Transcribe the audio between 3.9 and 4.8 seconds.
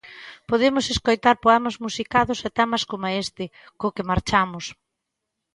que marchamos.